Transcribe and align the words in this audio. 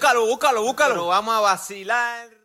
búscalo, 0.00 0.26
búscalo, 0.26 0.62
búscalo. 0.62 0.94
Pero 0.94 1.06
vamos 1.08 1.34
a 1.34 1.40
vacilar. 1.40 2.39